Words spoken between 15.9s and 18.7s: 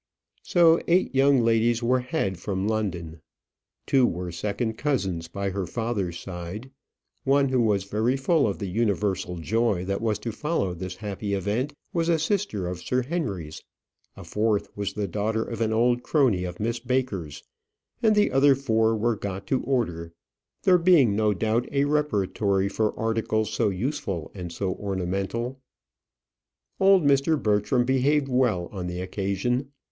crony of Miss Baker's; and the other